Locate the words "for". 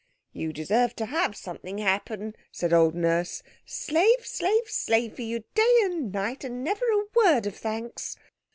5.15-5.21